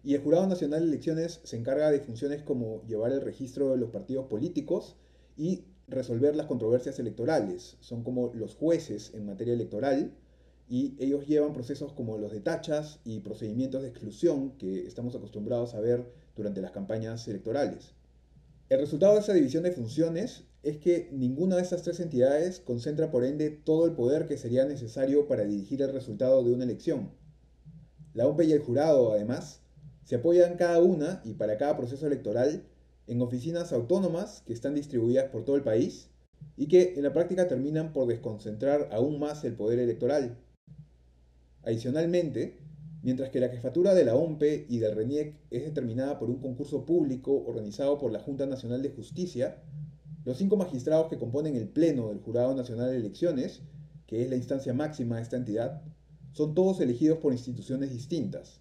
Y 0.03 0.15
el 0.15 0.21
Jurado 0.21 0.47
Nacional 0.47 0.81
de 0.81 0.89
Elecciones 0.89 1.41
se 1.45 1.57
encarga 1.57 1.91
de 1.91 2.01
funciones 2.01 2.43
como 2.43 2.83
llevar 2.87 3.13
el 3.13 3.23
registro 3.23 3.71
de 3.71 3.79
los 3.79 3.91
partidos 3.91 4.27
políticos 4.27 4.97
y 5.37 5.65
resolver 5.89 6.37
las 6.37 6.47
controversias 6.47 6.99
electorales. 6.99 7.77
Son 7.81 8.03
como 8.03 8.33
los 8.35 8.55
jueces 8.55 9.15
en 9.15 9.25
materia 9.25 9.55
electoral 9.55 10.13
y 10.69 10.95
ellos 10.99 11.27
llevan 11.27 11.53
procesos 11.53 11.93
como 11.93 12.19
los 12.19 12.33
de 12.33 12.41
tachas 12.41 13.01
y 13.05 13.21
procedimientos 13.21 13.83
de 13.83 13.89
exclusión 13.89 14.51
que 14.59 14.87
estamos 14.87 15.15
acostumbrados 15.15 15.75
a 15.75 15.81
ver 15.81 16.13
durante 16.35 16.61
las 16.61 16.73
campañas 16.73 17.27
electorales. 17.29 17.95
El 18.69 18.81
resultado 18.81 19.15
de 19.15 19.21
esa 19.21 19.33
división 19.33 19.63
de 19.63 19.71
funciones 19.71 20.43
es 20.65 20.79
que 20.79 21.09
ninguna 21.13 21.55
de 21.55 21.63
estas 21.63 21.83
tres 21.83 22.01
entidades 22.01 22.59
concentra 22.59 23.13
por 23.13 23.25
ende 23.25 23.51
todo 23.51 23.87
el 23.87 23.93
poder 23.93 24.27
que 24.27 24.37
sería 24.37 24.65
necesario 24.65 25.29
para 25.29 25.45
dirigir 25.45 25.83
el 25.83 25.93
resultado 25.93 26.43
de 26.43 26.53
una 26.53 26.65
elección. 26.65 27.13
La 28.13 28.27
OMP 28.27 28.41
y 28.43 28.53
el 28.53 28.59
jurado, 28.59 29.13
además, 29.13 29.61
se 30.03 30.17
apoyan 30.17 30.57
cada 30.57 30.81
una 30.81 31.23
y 31.25 31.35
para 31.35 31.59
cada 31.59 31.77
proceso 31.77 32.09
electoral 32.09 32.65
en 33.07 33.23
oficinas 33.23 33.73
autónomas 33.73 34.43
que 34.45 34.53
están 34.53 34.75
distribuidas 34.75 35.27
por 35.31 35.45
todo 35.45 35.55
el 35.55 35.63
país 35.63 36.11
y 36.57 36.67
que 36.67 36.95
en 36.97 37.05
la 37.05 37.13
práctica 37.13 37.47
terminan 37.47 37.93
por 37.93 38.09
desconcentrar 38.09 38.89
aún 38.91 39.21
más 39.21 39.45
el 39.45 39.55
poder 39.55 39.79
electoral. 39.79 40.39
Adicionalmente, 41.63 42.59
mientras 43.07 43.31
que 43.31 43.39
la 43.39 43.51
jefatura 43.51 43.95
de 43.95 44.05
la 44.05 44.17
OMPE 44.17 44.67
y 44.69 44.79
del 44.81 44.97
RENIEC 44.97 45.37
es 45.53 45.63
determinada 45.63 46.19
por 46.19 46.29
un 46.29 46.41
concurso 46.41 46.85
público 46.85 47.45
organizado 47.47 47.99
por 47.99 48.11
la 48.11 48.19
Junta 48.19 48.47
Nacional 48.47 48.83
de 48.83 48.91
Justicia, 48.91 49.63
los 50.25 50.39
cinco 50.39 50.57
magistrados 50.57 51.07
que 51.07 51.17
componen 51.17 51.55
el 51.55 51.69
Pleno 51.69 52.09
del 52.09 52.19
Jurado 52.19 52.53
Nacional 52.57 52.91
de 52.91 52.97
Elecciones, 52.97 53.63
que 54.09 54.25
es 54.25 54.29
la 54.29 54.35
instancia 54.35 54.75
máxima 54.75 55.17
de 55.17 55.23
esta 55.23 55.37
entidad, 55.37 55.85
son 56.33 56.57
todos 56.57 56.81
elegidos 56.81 57.19
por 57.19 57.33
instituciones 57.33 57.93
distintas. 57.93 58.61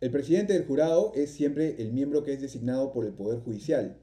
El 0.00 0.12
presidente 0.12 0.52
del 0.52 0.66
jurado 0.66 1.10
es 1.16 1.30
siempre 1.30 1.82
el 1.82 1.92
miembro 1.92 2.22
que 2.22 2.32
es 2.32 2.40
designado 2.40 2.92
por 2.92 3.04
el 3.04 3.12
Poder 3.12 3.40
Judicial. 3.40 3.98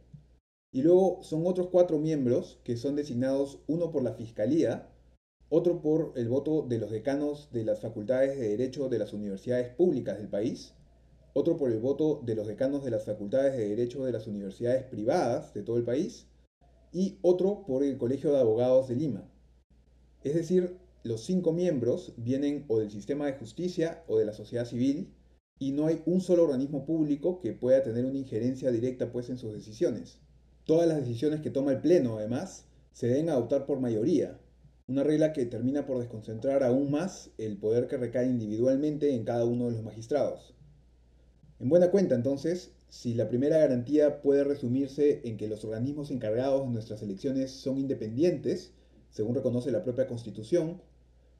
Y 0.74 0.82
luego 0.82 1.24
son 1.24 1.48
otros 1.48 1.68
cuatro 1.68 1.98
miembros 1.98 2.60
que 2.66 2.76
son 2.76 2.98
designados 2.98 3.62
uno 3.68 3.90
por 3.90 4.04
la 4.04 4.16
Fiscalía, 4.16 4.90
otro 5.50 5.82
por 5.82 6.12
el 6.16 6.28
voto 6.28 6.66
de 6.68 6.78
los 6.78 6.92
decanos 6.92 7.50
de 7.54 7.64
las 7.64 7.80
facultades 7.80 8.38
de 8.38 8.50
Derecho 8.50 8.90
de 8.90 9.00
las 9.00 9.14
universidades 9.14 9.70
públicas 9.70 10.18
del 10.18 10.28
país, 10.28 10.74
otro 11.34 11.56
por 11.56 11.72
el 11.72 11.80
voto 11.80 12.22
de 12.26 12.36
los 12.36 12.48
decanos 12.48 12.84
de 12.84 12.92
las 12.92 13.06
facultades 13.06 13.56
de 13.56 13.70
Derecho 13.70 14.04
de 14.04 14.12
las 14.12 14.28
universidades 14.28 14.84
privadas 14.84 15.54
de 15.54 15.64
todo 15.64 15.78
el 15.78 15.84
país, 15.84 16.28
y 16.92 17.18
otro 17.22 17.64
por 17.66 17.84
el 17.84 17.98
Colegio 17.98 18.32
de 18.34 18.40
Abogados 18.40 18.90
de 18.90 18.96
Lima. 18.96 19.30
Es 20.24 20.36
decir, 20.36 20.78
los 21.04 21.22
cinco 21.22 21.54
miembros 21.54 22.14
vienen 22.18 22.66
o 22.68 22.80
del 22.80 22.92
sistema 22.92 23.28
de 23.28 23.34
justicia 23.34 24.04
o 24.08 24.18
de 24.18 24.26
la 24.26 24.34
sociedad 24.34 24.66
civil, 24.66 25.14
y 25.60 25.72
no 25.72 25.88
hay 25.88 26.02
un 26.06 26.20
solo 26.20 26.44
organismo 26.44 26.86
público 26.86 27.40
que 27.40 27.54
pueda 27.54 27.84
tener 27.84 28.06
una 28.06 28.18
injerencia 28.18 28.70
directa 28.70 29.12
pues 29.12 29.30
en 29.30 29.38
sus 29.38 29.54
decisiones. 29.54 30.20
Todas 30.66 30.88
las 30.88 30.98
decisiones 30.98 31.40
que 31.40 31.50
toma 31.50 31.72
el 31.72 31.82
Pleno, 31.82 32.18
además, 32.18 32.66
se 32.92 33.08
deben 33.08 33.30
adoptar 33.30 33.66
por 33.66 33.80
mayoría, 33.80 34.40
una 34.88 35.04
regla 35.04 35.34
que 35.34 35.46
termina 35.46 35.86
por 35.86 36.00
desconcentrar 36.00 36.64
aún 36.64 36.90
más 36.90 37.30
el 37.38 37.58
poder 37.58 37.88
que 37.88 37.98
recae 37.98 38.26
individualmente 38.26 39.14
en 39.14 39.26
cada 39.26 39.44
uno 39.44 39.66
de 39.66 39.74
los 39.74 39.84
magistrados. 39.84 40.56
En 41.60 41.68
buena 41.68 41.92
cuenta, 41.92 42.16
entonces, 42.16 42.72
si 42.88 43.14
la 43.14 43.28
primera 43.28 43.58
garantía 43.58 44.22
puede 44.22 44.46
resumirse 44.46 45.20
en 45.26 45.36
que 45.36 45.50
los 45.50 45.66
organismos 45.66 46.10
encargados 46.10 46.66
de 46.66 46.72
nuestras 46.72 47.02
elecciones 47.02 47.52
son 47.52 47.78
independientes, 47.80 48.72
según 49.10 49.36
reconoce 49.36 49.72
la 49.72 49.84
propia 49.84 50.08
Constitución, 50.08 50.82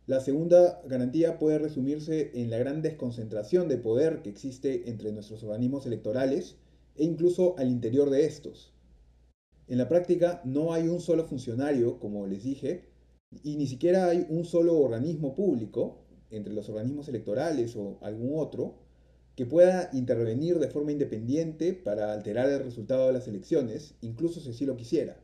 la 0.08 0.20
segunda 0.20 0.82
garantía 0.86 1.40
puede 1.40 1.58
resumirse 1.58 2.32
en 2.34 2.50
la 2.50 2.58
gran 2.58 2.82
desconcentración 2.82 3.70
de 3.70 3.78
poder 3.78 4.24
que 4.24 4.30
existe 4.30 4.90
entre 4.90 5.14
nuestros 5.14 5.44
organismos 5.44 5.86
electorales 5.86 6.58
e 6.96 7.06
incluso 7.06 7.58
al 7.58 7.70
interior 7.70 8.10
de 8.10 8.26
estos. 8.26 8.74
En 9.70 9.78
la 9.78 9.88
práctica 9.88 10.42
no 10.44 10.74
hay 10.74 10.90
un 10.90 11.00
solo 11.00 11.26
funcionario, 11.26 12.00
como 12.00 12.28
les 12.28 12.44
dije, 12.44 12.97
y 13.48 13.56
ni 13.56 13.66
siquiera 13.66 14.10
hay 14.10 14.26
un 14.30 14.44
solo 14.44 14.78
organismo 14.78 15.34
público, 15.34 16.04
entre 16.32 16.54
los 16.54 16.68
organismos 16.68 17.08
electorales 17.08 17.78
o 17.78 17.98
algún 18.02 18.38
otro, 18.38 18.76
que 19.36 19.46
pueda 19.46 19.90
intervenir 19.94 20.60
de 20.60 20.68
forma 20.68 20.92
independiente 20.92 21.72
para 21.72 22.12
alterar 22.12 22.50
el 22.50 22.64
resultado 22.64 23.08
de 23.08 23.14
las 23.14 23.28
elecciones, 23.30 23.96
incluso 24.02 24.42
si 24.42 24.50
así 24.50 24.66
lo 24.66 24.76
quisiera. 24.76 25.18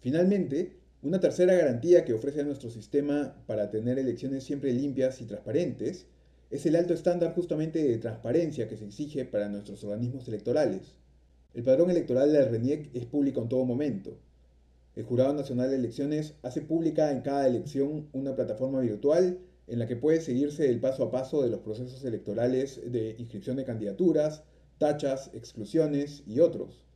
Finalmente, 0.00 0.80
una 1.02 1.20
tercera 1.20 1.54
garantía 1.54 2.04
que 2.04 2.14
ofrece 2.14 2.42
nuestro 2.42 2.70
sistema 2.70 3.36
para 3.46 3.70
tener 3.70 4.00
elecciones 4.00 4.42
siempre 4.42 4.72
limpias 4.72 5.20
y 5.20 5.26
transparentes 5.26 6.06
es 6.50 6.66
el 6.66 6.74
alto 6.74 6.92
estándar 6.92 7.34
justamente 7.34 7.84
de 7.84 7.98
transparencia 7.98 8.66
que 8.66 8.76
se 8.76 8.86
exige 8.86 9.24
para 9.26 9.48
nuestros 9.48 9.84
organismos 9.84 10.26
electorales. 10.26 10.98
El 11.52 11.62
padrón 11.62 11.90
electoral 11.90 12.32
del 12.32 12.48
RENIEC 12.48 12.90
es 12.96 13.04
público 13.06 13.42
en 13.42 13.48
todo 13.48 13.64
momento, 13.64 14.18
el 14.96 15.04
Jurado 15.04 15.34
Nacional 15.34 15.70
de 15.70 15.76
Elecciones 15.76 16.34
hace 16.42 16.60
pública 16.62 17.10
en 17.10 17.22
cada 17.22 17.46
elección 17.48 18.08
una 18.12 18.36
plataforma 18.36 18.80
virtual 18.80 19.40
en 19.66 19.78
la 19.78 19.88
que 19.88 19.96
puede 19.96 20.20
seguirse 20.20 20.68
el 20.70 20.80
paso 20.80 21.04
a 21.04 21.10
paso 21.10 21.42
de 21.42 21.50
los 21.50 21.60
procesos 21.60 22.04
electorales 22.04 22.80
de 22.92 23.16
inscripción 23.18 23.56
de 23.56 23.64
candidaturas, 23.64 24.44
tachas, 24.78 25.30
exclusiones 25.34 26.22
y 26.26 26.40
otros. 26.40 26.86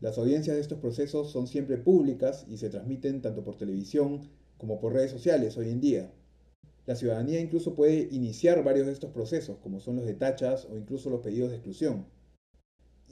Las 0.00 0.18
audiencias 0.18 0.56
de 0.56 0.62
estos 0.62 0.78
procesos 0.78 1.30
son 1.30 1.46
siempre 1.46 1.76
públicas 1.76 2.44
y 2.48 2.56
se 2.56 2.70
transmiten 2.70 3.20
tanto 3.20 3.44
por 3.44 3.56
televisión 3.56 4.30
como 4.56 4.80
por 4.80 4.94
redes 4.94 5.10
sociales 5.10 5.56
hoy 5.56 5.70
en 5.70 5.80
día. 5.80 6.12
La 6.86 6.96
ciudadanía 6.96 7.40
incluso 7.40 7.74
puede 7.74 8.08
iniciar 8.10 8.64
varios 8.64 8.86
de 8.86 8.92
estos 8.92 9.10
procesos, 9.12 9.58
como 9.58 9.78
son 9.78 9.96
los 9.96 10.06
de 10.06 10.14
tachas 10.14 10.66
o 10.70 10.76
incluso 10.76 11.10
los 11.10 11.20
pedidos 11.20 11.50
de 11.50 11.56
exclusión. 11.56 12.06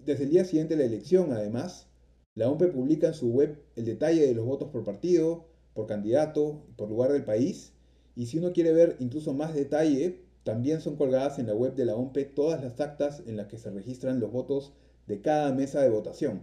Desde 0.04 0.24
el 0.24 0.30
día 0.30 0.44
siguiente 0.44 0.76
de 0.76 0.82
la 0.82 0.86
elección, 0.86 1.32
además, 1.32 1.88
la 2.36 2.50
OMPE 2.50 2.68
publica 2.68 3.08
en 3.08 3.14
su 3.14 3.30
web 3.30 3.58
el 3.76 3.86
detalle 3.86 4.26
de 4.26 4.34
los 4.34 4.44
votos 4.44 4.68
por 4.68 4.84
partido, 4.84 5.46
por 5.72 5.86
candidato 5.86 6.62
por 6.76 6.90
lugar 6.90 7.10
del 7.12 7.24
país. 7.24 7.72
Y 8.14 8.26
si 8.26 8.36
uno 8.36 8.52
quiere 8.52 8.74
ver 8.74 8.96
incluso 9.00 9.32
más 9.32 9.54
detalle, 9.54 10.20
también 10.44 10.82
son 10.82 10.96
colgadas 10.96 11.38
en 11.38 11.46
la 11.46 11.54
web 11.54 11.74
de 11.74 11.86
la 11.86 11.96
OMPE 11.96 12.26
todas 12.26 12.62
las 12.62 12.78
actas 12.78 13.22
en 13.26 13.38
las 13.38 13.46
que 13.46 13.56
se 13.56 13.70
registran 13.70 14.20
los 14.20 14.30
votos 14.30 14.74
de 15.06 15.22
cada 15.22 15.50
mesa 15.52 15.80
de 15.80 15.88
votación. 15.88 16.42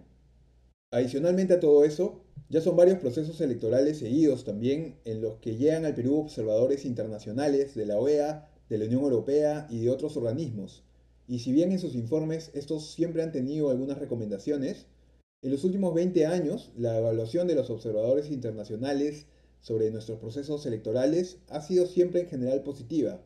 Adicionalmente 0.90 1.54
a 1.54 1.60
todo 1.60 1.86
eso, 1.86 2.24
ya 2.50 2.60
son 2.60 2.76
varios 2.76 2.98
procesos 2.98 3.40
electorales 3.40 4.00
seguidos 4.00 4.46
también 4.46 4.98
en 5.06 5.22
los 5.22 5.36
que 5.36 5.58
llegan 5.58 5.86
al 5.86 5.94
Perú 5.94 6.18
observadores 6.18 6.86
internacionales 6.86 7.76
de 7.76 7.86
la 7.86 8.00
OEA, 8.00 8.50
de 8.68 8.80
la 8.80 8.86
Unión 8.86 9.04
Europea 9.04 9.68
y 9.70 9.84
de 9.84 9.92
otros 9.92 10.18
organismos. 10.18 10.84
Y 11.28 11.40
si 11.40 11.52
bien 11.52 11.72
en 11.72 11.80
sus 11.80 11.94
informes 11.94 12.50
estos 12.56 12.92
siempre 12.94 13.22
han 13.22 13.32
tenido 13.32 13.70
algunas 13.70 14.00
recomendaciones, 14.00 14.88
en 15.44 15.52
los 15.52 15.66
últimos 15.66 15.94
20 15.94 16.26
años, 16.26 16.72
la 16.78 16.98
evaluación 16.98 17.50
de 17.50 17.56
los 17.56 17.70
observadores 17.70 18.32
internacionales 18.32 19.26
sobre 19.60 19.92
nuestros 19.92 20.18
procesos 20.20 20.66
electorales 20.66 21.38
ha 21.50 21.60
sido 21.60 21.86
siempre 21.86 22.22
en 22.22 22.28
general 22.28 22.64
positiva. 22.64 23.22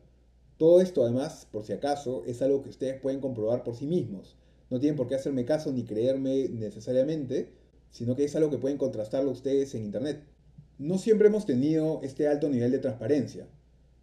Todo 0.56 0.80
esto, 0.80 1.04
además, 1.04 1.46
por 1.52 1.64
si 1.64 1.72
acaso, 1.72 2.24
es 2.26 2.42
algo 2.42 2.64
que 2.64 2.70
ustedes 2.70 3.00
pueden 3.00 3.20
comprobar 3.20 3.62
por 3.62 3.76
sí 3.76 3.86
mismos. 3.86 4.36
No 4.68 4.80
tienen 4.80 4.96
por 4.96 5.06
qué 5.06 5.14
hacerme 5.14 5.44
caso 5.44 5.70
ni 5.70 5.84
creerme 5.84 6.48
necesariamente, 6.48 7.52
sino 7.90 8.16
que 8.16 8.24
es 8.24 8.34
algo 8.34 8.50
que 8.50 8.58
pueden 8.58 8.78
contrastarlo 8.78 9.30
ustedes 9.30 9.76
en 9.76 9.84
Internet. 9.84 10.24
No 10.76 10.98
siempre 10.98 11.28
hemos 11.28 11.46
tenido 11.46 12.00
este 12.02 12.26
alto 12.26 12.48
nivel 12.48 12.72
de 12.72 12.80
transparencia. 12.80 13.46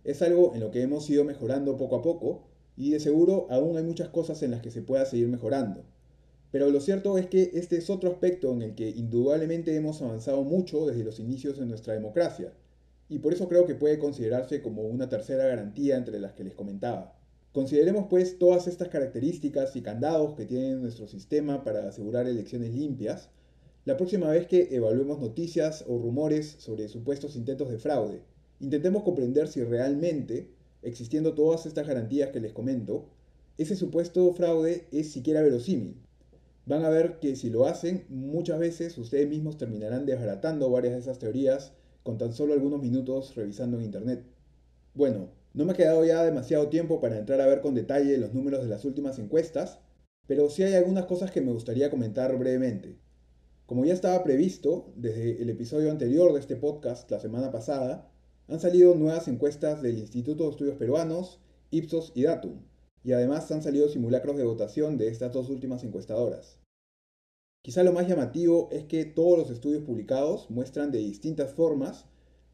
Es 0.05 0.21
algo 0.21 0.53
en 0.55 0.61
lo 0.61 0.71
que 0.71 0.81
hemos 0.81 1.09
ido 1.09 1.25
mejorando 1.25 1.75
poco 1.75 1.97
a 1.97 2.01
poco 2.01 2.47
y 2.77 2.91
de 2.91 3.01
seguro 3.01 3.47
aún 3.49 3.75
hay 3.75 3.83
muchas 3.83 4.07
cosas 4.07 4.41
en 4.41 4.51
las 4.51 4.61
que 4.61 4.71
se 4.71 4.81
pueda 4.81 5.05
seguir 5.05 5.27
mejorando. 5.27 5.83
Pero 6.55 6.69
lo 6.69 6.79
cierto 6.79 7.17
es 7.17 7.27
que 7.27 7.51
este 7.53 7.75
es 7.75 7.89
otro 7.89 8.09
aspecto 8.09 8.53
en 8.53 8.61
el 8.61 8.75
que 8.75 8.89
indudablemente 8.89 9.75
hemos 9.75 10.01
avanzado 10.01 10.41
mucho 10.45 10.85
desde 10.85 11.03
los 11.03 11.19
inicios 11.19 11.59
de 11.59 11.65
nuestra 11.65 11.93
democracia, 11.93 12.53
y 13.09 13.19
por 13.19 13.33
eso 13.33 13.49
creo 13.49 13.65
que 13.65 13.75
puede 13.75 13.99
considerarse 13.99 14.61
como 14.61 14.83
una 14.83 15.09
tercera 15.09 15.47
garantía 15.47 15.97
entre 15.97 16.17
las 16.17 16.31
que 16.31 16.45
les 16.45 16.53
comentaba. 16.53 17.13
Consideremos 17.51 18.05
pues 18.09 18.39
todas 18.39 18.67
estas 18.67 18.87
características 18.87 19.75
y 19.75 19.81
candados 19.81 20.35
que 20.35 20.45
tiene 20.45 20.77
nuestro 20.77 21.07
sistema 21.07 21.65
para 21.65 21.89
asegurar 21.89 22.25
elecciones 22.25 22.73
limpias 22.73 23.27
la 23.83 23.97
próxima 23.97 24.29
vez 24.29 24.47
que 24.47 24.73
evaluemos 24.73 25.19
noticias 25.19 25.83
o 25.89 25.97
rumores 25.97 26.55
sobre 26.59 26.87
supuestos 26.87 27.35
intentos 27.35 27.69
de 27.69 27.79
fraude. 27.79 28.21
Intentemos 28.61 29.03
comprender 29.03 29.49
si 29.49 29.61
realmente, 29.61 30.47
existiendo 30.83 31.33
todas 31.33 31.65
estas 31.65 31.85
garantías 31.85 32.29
que 32.29 32.39
les 32.39 32.53
comento, 32.53 33.09
ese 33.57 33.75
supuesto 33.75 34.33
fraude 34.33 34.85
es 34.93 35.11
siquiera 35.11 35.41
verosímil 35.41 35.97
van 36.65 36.83
a 36.83 36.89
ver 36.89 37.19
que 37.19 37.35
si 37.35 37.49
lo 37.49 37.65
hacen, 37.65 38.05
muchas 38.09 38.59
veces 38.59 38.97
ustedes 38.97 39.29
mismos 39.29 39.57
terminarán 39.57 40.05
desbaratando 40.05 40.69
varias 40.69 40.93
de 40.93 40.99
esas 40.99 41.19
teorías 41.19 41.73
con 42.03 42.17
tan 42.17 42.33
solo 42.33 42.53
algunos 42.53 42.81
minutos 42.81 43.35
revisando 43.35 43.77
en 43.77 43.83
Internet. 43.83 44.23
Bueno, 44.93 45.29
no 45.53 45.65
me 45.65 45.71
ha 45.71 45.75
quedado 45.75 46.03
ya 46.05 46.23
demasiado 46.23 46.69
tiempo 46.69 46.99
para 46.99 47.17
entrar 47.17 47.39
a 47.41 47.47
ver 47.47 47.61
con 47.61 47.75
detalle 47.75 48.17
los 48.17 48.33
números 48.33 48.61
de 48.61 48.69
las 48.69 48.85
últimas 48.85 49.19
encuestas, 49.19 49.79
pero 50.27 50.49
sí 50.49 50.63
hay 50.63 50.73
algunas 50.73 51.05
cosas 51.05 51.31
que 51.31 51.41
me 51.41 51.51
gustaría 51.51 51.89
comentar 51.89 52.37
brevemente. 52.37 52.97
Como 53.65 53.85
ya 53.85 53.93
estaba 53.93 54.23
previsto, 54.23 54.93
desde 54.95 55.41
el 55.41 55.49
episodio 55.49 55.91
anterior 55.91 56.33
de 56.33 56.39
este 56.39 56.55
podcast 56.55 57.09
la 57.09 57.19
semana 57.19 57.51
pasada, 57.51 58.11
han 58.47 58.59
salido 58.59 58.95
nuevas 58.95 59.27
encuestas 59.27 59.81
del 59.81 59.97
Instituto 59.97 60.43
de 60.43 60.51
Estudios 60.51 60.77
Peruanos, 60.77 61.39
Ipsos 61.71 62.11
y 62.15 62.23
Datum, 62.23 62.59
y 63.05 63.13
además 63.13 63.51
han 63.51 63.61
salido 63.61 63.87
simulacros 63.87 64.35
de 64.35 64.43
votación 64.43 64.97
de 64.97 65.09
estas 65.09 65.31
dos 65.31 65.49
últimas 65.49 65.83
encuestadoras. 65.83 66.59
Quizá 67.61 67.83
lo 67.83 67.93
más 67.93 68.07
llamativo 68.07 68.67
es 68.71 68.85
que 68.85 69.05
todos 69.05 69.37
los 69.37 69.51
estudios 69.51 69.83
publicados 69.83 70.49
muestran 70.49 70.91
de 70.91 70.97
distintas 70.97 71.53
formas 71.53 72.05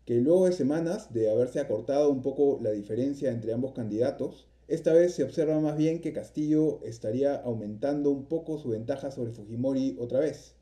que 0.05 0.15
luego 0.15 0.45
de 0.45 0.51
semanas 0.51 1.13
de 1.13 1.29
haberse 1.29 1.61
acortado 1.61 2.09
un 2.09 2.21
poco 2.21 2.59
la 2.61 2.71
diferencia 2.71 3.31
entre 3.31 3.53
ambos 3.53 3.71
candidatos, 3.71 4.49
esta 4.67 4.93
vez 4.93 5.13
se 5.13 5.23
observa 5.23 5.59
más 5.61 5.77
bien 5.77 6.01
que 6.01 6.11
Castillo 6.11 6.83
estaría 6.83 7.35
aumentando 7.35 8.09
un 8.09 8.25
poco 8.25 8.57
su 8.57 8.69
ventaja 8.69 9.09
sobre 9.09 9.31
Fujimori 9.31 9.95
otra 9.99 10.19
vez. 10.19 10.55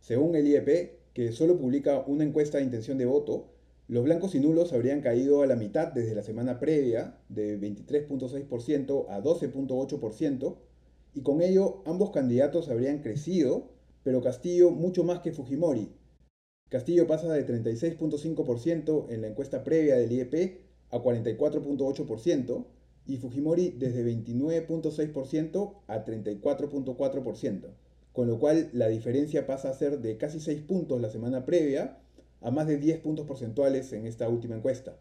Según 0.00 0.34
el 0.34 0.48
IEP, 0.48 1.12
que 1.12 1.30
solo 1.30 1.56
publica 1.56 2.04
una 2.06 2.24
encuesta 2.24 2.58
de 2.58 2.64
intención 2.64 2.98
de 2.98 3.06
voto, 3.06 3.55
los 3.88 4.02
blancos 4.02 4.34
y 4.34 4.40
nulos 4.40 4.72
habrían 4.72 5.00
caído 5.00 5.42
a 5.42 5.46
la 5.46 5.54
mitad 5.54 5.92
desde 5.92 6.14
la 6.14 6.22
semana 6.22 6.58
previa, 6.58 7.18
de 7.28 7.58
23.6% 7.60 9.06
a 9.08 9.22
12.8%, 9.22 10.56
y 11.14 11.22
con 11.22 11.40
ello 11.40 11.82
ambos 11.86 12.10
candidatos 12.10 12.68
habrían 12.68 13.00
crecido, 13.00 13.70
pero 14.02 14.22
Castillo 14.22 14.70
mucho 14.70 15.04
más 15.04 15.20
que 15.20 15.32
Fujimori. 15.32 15.92
Castillo 16.68 17.06
pasa 17.06 17.32
de 17.32 17.46
36.5% 17.46 19.06
en 19.10 19.22
la 19.22 19.28
encuesta 19.28 19.62
previa 19.62 19.96
del 19.96 20.10
IEP 20.10 20.60
a 20.90 20.98
44.8%, 20.98 22.66
y 23.06 23.18
Fujimori 23.18 23.70
desde 23.70 24.04
29.6% 24.04 25.74
a 25.86 26.04
34.4%, 26.04 27.68
con 28.12 28.26
lo 28.26 28.40
cual 28.40 28.68
la 28.72 28.88
diferencia 28.88 29.46
pasa 29.46 29.70
a 29.70 29.74
ser 29.74 30.00
de 30.00 30.16
casi 30.16 30.40
6 30.40 30.62
puntos 30.62 31.00
la 31.00 31.08
semana 31.08 31.44
previa 31.44 32.00
a 32.40 32.50
más 32.50 32.66
de 32.66 32.78
10 32.78 33.00
puntos 33.00 33.26
porcentuales 33.26 33.92
en 33.92 34.06
esta 34.06 34.28
última 34.28 34.56
encuesta. 34.56 34.96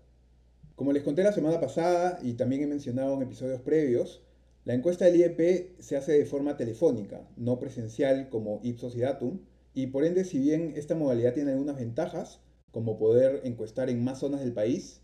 Como 0.76 0.92
les 0.92 1.04
conté 1.04 1.24
la 1.24 1.32
semana 1.32 1.60
pasada 1.60 2.20
y 2.22 2.34
también 2.34 2.64
he 2.64 2.68
mencionado 2.68 3.14
en 3.14 3.22
episodios 3.22 3.62
previos, 3.62 4.22
la 4.66 4.74
encuesta 4.74 5.06
del 5.06 5.18
IEP 5.18 5.80
se 5.80 5.96
hace 5.96 6.14
de 6.14 6.26
forma 6.26 6.58
telefónica, 6.58 7.28
no 7.38 7.60
presencial 7.60 8.30
como 8.30 8.60
Ipsos 8.64 8.96
y 8.96 9.02
Datum, 9.02 9.40
y 9.74 9.88
por 9.88 10.06
ende 10.06 10.24
si 10.24 10.40
bien 10.40 10.74
esta 10.76 10.96
modalidad 10.96 11.34
tiene 11.34 11.52
algunas 11.52 11.78
ventajas, 11.78 12.42
como 12.72 12.98
poder 12.98 13.42
encuestar 13.44 13.90
en 13.90 14.04
más 14.04 14.20
zonas 14.20 14.42
del 14.42 14.54
país, 14.54 15.02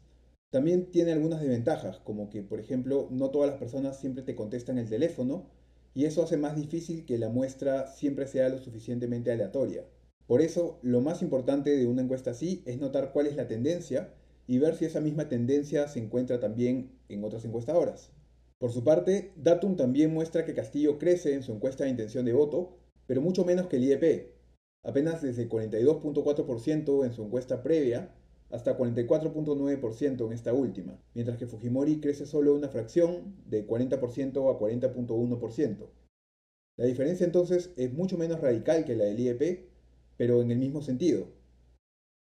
también 0.49 0.91
tiene 0.91 1.13
algunas 1.13 1.39
desventajas, 1.39 1.99
como 1.99 2.29
que 2.29 2.41
por 2.41 2.59
ejemplo 2.59 3.07
no 3.11 3.29
todas 3.29 3.49
las 3.49 3.59
personas 3.59 3.99
siempre 3.99 4.23
te 4.23 4.35
contestan 4.35 4.77
el 4.77 4.89
teléfono, 4.89 5.45
y 5.93 6.05
eso 6.05 6.23
hace 6.23 6.37
más 6.37 6.55
difícil 6.55 7.05
que 7.05 7.17
la 7.17 7.29
muestra 7.29 7.87
siempre 7.87 8.27
sea 8.27 8.49
lo 8.49 8.57
suficientemente 8.59 9.31
aleatoria. 9.31 9.85
Por 10.27 10.41
eso, 10.41 10.79
lo 10.81 11.01
más 11.01 11.21
importante 11.21 11.75
de 11.75 11.85
una 11.87 12.01
encuesta 12.01 12.31
así 12.31 12.63
es 12.65 12.79
notar 12.79 13.11
cuál 13.11 13.27
es 13.27 13.35
la 13.35 13.47
tendencia 13.47 14.13
y 14.47 14.59
ver 14.59 14.75
si 14.75 14.85
esa 14.85 15.01
misma 15.01 15.29
tendencia 15.29 15.87
se 15.87 15.99
encuentra 15.99 16.39
también 16.39 16.91
en 17.09 17.23
otras 17.23 17.45
encuestadoras. 17.45 18.11
Por 18.57 18.71
su 18.71 18.83
parte, 18.83 19.33
Datum 19.37 19.75
también 19.75 20.13
muestra 20.13 20.45
que 20.45 20.53
Castillo 20.53 20.99
crece 20.99 21.33
en 21.33 21.41
su 21.41 21.51
encuesta 21.51 21.83
de 21.83 21.89
intención 21.89 22.25
de 22.25 22.33
voto, 22.33 22.77
pero 23.07 23.21
mucho 23.21 23.43
menos 23.43 23.67
que 23.67 23.77
el 23.77 23.85
IEP, 23.85 24.31
apenas 24.83 25.21
desde 25.21 25.49
42.4% 25.49 27.05
en 27.05 27.13
su 27.13 27.23
encuesta 27.23 27.63
previa 27.63 28.13
hasta 28.51 28.77
44.9% 28.77 30.25
en 30.25 30.33
esta 30.33 30.53
última, 30.53 31.01
mientras 31.13 31.37
que 31.37 31.47
Fujimori 31.47 31.99
crece 32.01 32.25
solo 32.25 32.53
una 32.53 32.69
fracción 32.69 33.35
de 33.47 33.65
40% 33.65 34.53
a 34.53 34.59
40.1%. 34.59 35.89
La 36.77 36.85
diferencia 36.85 37.25
entonces 37.25 37.71
es 37.77 37.93
mucho 37.93 38.17
menos 38.17 38.41
radical 38.41 38.85
que 38.85 38.95
la 38.95 39.05
del 39.05 39.19
IEP, 39.19 39.70
pero 40.21 40.43
en 40.43 40.51
el 40.51 40.59
mismo 40.59 40.83
sentido. 40.83 41.29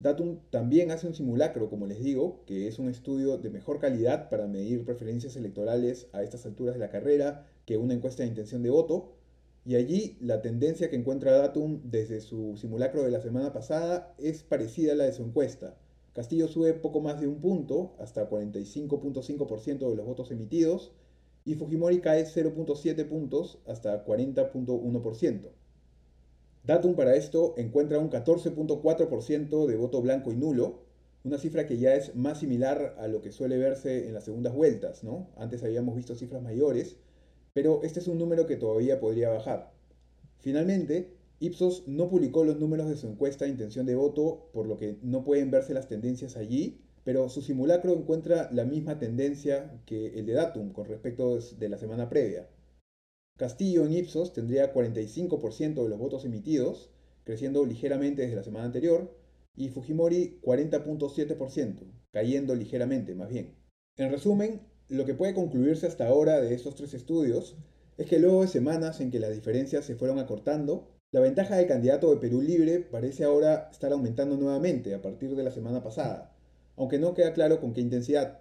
Datum 0.00 0.40
también 0.50 0.90
hace 0.90 1.06
un 1.06 1.14
simulacro, 1.14 1.70
como 1.70 1.86
les 1.86 2.02
digo, 2.02 2.42
que 2.44 2.66
es 2.66 2.80
un 2.80 2.88
estudio 2.88 3.38
de 3.38 3.50
mejor 3.50 3.78
calidad 3.78 4.30
para 4.30 4.48
medir 4.48 4.84
preferencias 4.84 5.36
electorales 5.36 6.08
a 6.12 6.24
estas 6.24 6.44
alturas 6.44 6.74
de 6.74 6.80
la 6.80 6.90
carrera 6.90 7.46
que 7.66 7.76
una 7.76 7.94
encuesta 7.94 8.24
de 8.24 8.30
intención 8.30 8.64
de 8.64 8.70
voto, 8.70 9.12
y 9.64 9.76
allí 9.76 10.16
la 10.20 10.42
tendencia 10.42 10.90
que 10.90 10.96
encuentra 10.96 11.38
Datum 11.38 11.82
desde 11.84 12.20
su 12.20 12.56
simulacro 12.56 13.04
de 13.04 13.12
la 13.12 13.20
semana 13.20 13.52
pasada 13.52 14.12
es 14.18 14.42
parecida 14.42 14.94
a 14.94 14.96
la 14.96 15.04
de 15.04 15.12
su 15.12 15.22
encuesta, 15.22 15.76
Castillo 16.14 16.48
sube 16.48 16.74
poco 16.74 17.00
más 17.00 17.20
de 17.20 17.28
un 17.28 17.40
punto, 17.40 17.94
hasta 18.00 18.28
45.5% 18.28 19.88
de 19.88 19.94
los 19.94 20.04
votos 20.04 20.32
emitidos, 20.32 20.90
y 21.44 21.54
Fujimori 21.54 22.00
cae 22.00 22.24
0.7 22.24 23.08
puntos, 23.08 23.60
hasta 23.68 24.04
40.1%. 24.04 25.52
Datum 26.64 26.94
para 26.94 27.14
esto 27.14 27.52
encuentra 27.58 27.98
un 27.98 28.08
14.4% 28.08 29.66
de 29.66 29.76
voto 29.76 30.00
blanco 30.00 30.32
y 30.32 30.36
nulo, 30.36 30.80
una 31.22 31.36
cifra 31.36 31.66
que 31.66 31.76
ya 31.76 31.94
es 31.94 32.16
más 32.16 32.40
similar 32.40 32.96
a 32.98 33.06
lo 33.06 33.20
que 33.20 33.32
suele 33.32 33.58
verse 33.58 34.08
en 34.08 34.14
las 34.14 34.24
segundas 34.24 34.54
vueltas, 34.54 35.04
¿no? 35.04 35.28
Antes 35.36 35.62
habíamos 35.62 35.94
visto 35.94 36.14
cifras 36.14 36.42
mayores, 36.42 36.96
pero 37.52 37.82
este 37.82 38.00
es 38.00 38.08
un 38.08 38.18
número 38.18 38.46
que 38.46 38.56
todavía 38.56 38.98
podría 38.98 39.28
bajar. 39.28 39.72
Finalmente, 40.38 41.10
Ipsos 41.38 41.84
no 41.86 42.08
publicó 42.08 42.44
los 42.44 42.58
números 42.58 42.88
de 42.88 42.96
su 42.96 43.08
encuesta 43.08 43.44
de 43.44 43.50
intención 43.50 43.84
de 43.84 43.94
voto, 43.94 44.48
por 44.54 44.66
lo 44.66 44.78
que 44.78 44.96
no 45.02 45.22
pueden 45.22 45.50
verse 45.50 45.74
las 45.74 45.88
tendencias 45.88 46.34
allí, 46.36 46.80
pero 47.04 47.28
su 47.28 47.42
simulacro 47.42 47.92
encuentra 47.92 48.48
la 48.52 48.64
misma 48.64 48.98
tendencia 48.98 49.82
que 49.84 50.18
el 50.18 50.24
de 50.24 50.32
Datum 50.32 50.72
con 50.72 50.86
respecto 50.86 51.38
de 51.38 51.68
la 51.68 51.76
semana 51.76 52.08
previa. 52.08 52.48
Castillo 53.36 53.84
en 53.84 53.92
Ipsos 53.92 54.32
tendría 54.32 54.72
45% 54.72 55.82
de 55.82 55.88
los 55.88 55.98
votos 55.98 56.24
emitidos, 56.24 56.90
creciendo 57.24 57.66
ligeramente 57.66 58.22
desde 58.22 58.36
la 58.36 58.44
semana 58.44 58.66
anterior, 58.66 59.12
y 59.56 59.70
Fujimori 59.70 60.38
40.7%, 60.40 61.82
cayendo 62.12 62.54
ligeramente 62.54 63.16
más 63.16 63.28
bien. 63.30 63.56
En 63.96 64.12
resumen, 64.12 64.60
lo 64.88 65.04
que 65.04 65.14
puede 65.14 65.34
concluirse 65.34 65.88
hasta 65.88 66.06
ahora 66.06 66.40
de 66.40 66.54
estos 66.54 66.76
tres 66.76 66.94
estudios 66.94 67.56
es 67.96 68.06
que 68.06 68.20
luego 68.20 68.42
de 68.42 68.48
semanas 68.48 69.00
en 69.00 69.10
que 69.10 69.18
las 69.18 69.32
diferencias 69.32 69.84
se 69.84 69.96
fueron 69.96 70.20
acortando, 70.20 70.88
la 71.10 71.20
ventaja 71.20 71.56
del 71.56 71.66
candidato 71.66 72.10
de 72.10 72.20
Perú 72.20 72.40
Libre 72.40 72.80
parece 72.80 73.24
ahora 73.24 73.68
estar 73.72 73.92
aumentando 73.92 74.36
nuevamente 74.36 74.94
a 74.94 75.02
partir 75.02 75.34
de 75.34 75.42
la 75.42 75.50
semana 75.50 75.82
pasada, 75.82 76.36
aunque 76.76 76.98
no 76.98 77.14
queda 77.14 77.32
claro 77.32 77.60
con 77.60 77.72
qué 77.72 77.80
intensidad. 77.80 78.38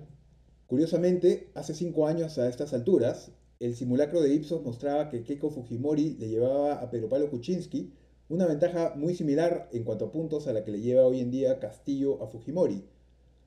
Curiosamente, 0.68 1.50
hace 1.56 1.74
cinco 1.74 2.08
años 2.08 2.38
a 2.38 2.48
estas 2.48 2.74
alturas, 2.74 3.32
el 3.66 3.76
simulacro 3.76 4.22
de 4.22 4.34
Ipsos 4.34 4.62
mostraba 4.62 5.08
que 5.08 5.24
Keiko 5.24 5.50
Fujimori 5.50 6.18
le 6.20 6.28
llevaba 6.28 6.82
a 6.82 6.90
Pedro 6.90 7.08
Pablo 7.08 7.30
Kuczynski 7.30 7.94
una 8.28 8.46
ventaja 8.46 8.94
muy 8.98 9.16
similar 9.16 9.70
en 9.72 9.86
cuanto 9.86 10.06
a 10.06 10.12
puntos 10.12 10.48
a 10.48 10.54
la 10.54 10.66
que 10.66 10.72
le 10.72 10.82
lleva 10.82 11.06
hoy 11.06 11.22
en 11.22 11.32
día 11.32 11.60
Castillo 11.60 12.22
a 12.22 12.28
Fujimori, 12.28 12.84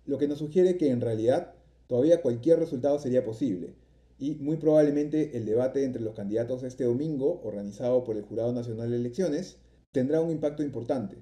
lo 0.07 0.17
que 0.17 0.27
nos 0.27 0.39
sugiere 0.39 0.79
que 0.79 0.91
en 0.91 1.03
realidad 1.03 1.53
todavía 1.87 2.23
cualquier 2.23 2.59
resultado 2.59 2.99
sería 2.99 3.27
posible, 3.27 3.75
y 4.19 4.37
muy 4.37 4.57
probablemente 4.57 5.37
el 5.37 5.45
debate 5.45 5.85
entre 5.85 6.01
los 6.01 6.15
candidatos 6.15 6.63
este 6.63 6.85
domingo, 6.85 7.43
organizado 7.45 8.03
por 8.03 8.17
el 8.17 8.23
Jurado 8.23 8.55
Nacional 8.55 8.91
de 8.91 8.97
Elecciones, 8.97 9.59
tendrá 9.93 10.23
un 10.23 10.31
impacto 10.31 10.63
importante. 10.63 11.19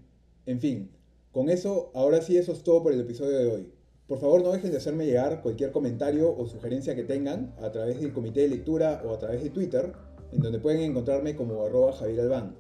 En 0.47 0.61
fin, 0.61 0.93
con 1.33 1.49
eso, 1.49 1.91
ahora 1.95 2.23
sí 2.23 2.37
eso 2.37 2.53
es 2.53 2.63
todo 2.63 2.85
por 2.85 2.93
el 2.93 3.01
episodio 3.01 3.39
de 3.39 3.47
hoy. 3.47 3.73
Por 4.07 4.19
favor 4.19 4.43
no 4.43 4.53
dejen 4.53 4.71
de 4.71 4.77
hacerme 4.77 5.07
llegar 5.07 5.41
cualquier 5.41 5.73
comentario 5.73 6.37
o 6.37 6.47
sugerencia 6.47 6.95
que 6.95 7.05
tengan 7.05 7.55
a 7.63 7.71
través 7.71 8.01
del 8.01 8.13
comité 8.13 8.41
de 8.41 8.49
lectura 8.49 9.03
o 9.07 9.15
a 9.15 9.19
través 9.19 9.43
de 9.43 9.49
Twitter, 9.49 9.93
en 10.31 10.43
donde 10.43 10.59
pueden 10.59 10.83
encontrarme 10.83 11.35
como 11.35 11.65
arroba 11.65 11.93
Javier 11.93 12.21
Albán. 12.21 12.55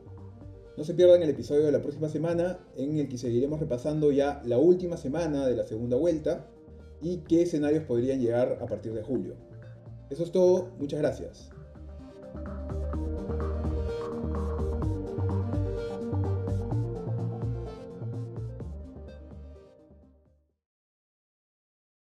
No 0.77 0.85
se 0.85 0.95
pierdan 0.95 1.23
el 1.23 1.31
episodio 1.31 1.67
de 1.67 1.73
la 1.73 1.83
próxima 1.83 2.09
semana, 2.09 2.59
en 2.77 2.99
el 2.99 3.09
que 3.09 3.19
seguiremos 3.19 3.61
repasando 3.61 4.11
ya 4.11 4.43
la 4.45 4.59
última 4.59 4.97
semana 4.97 5.47
de 5.47 5.55
la 5.55 5.67
segunda 5.67 5.97
vuelta 5.97 6.49
y 7.03 7.19
qué 7.19 7.43
escenarios 7.43 7.85
podrían 7.85 8.21
llegar 8.21 8.59
a 8.61 8.67
partir 8.67 8.95
de 8.95 9.03
julio. 9.03 9.35
Eso 10.09 10.25
es 10.25 10.33
todo, 10.33 10.71
muchas 10.79 11.01
gracias. 11.01 11.54